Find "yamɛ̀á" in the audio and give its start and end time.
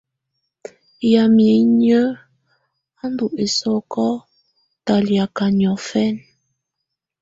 1.11-1.53